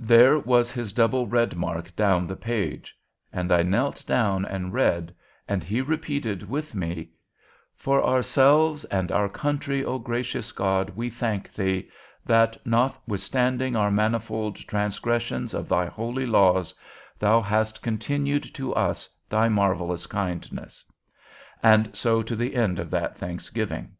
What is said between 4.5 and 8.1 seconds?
read, and he repeated with me, 'For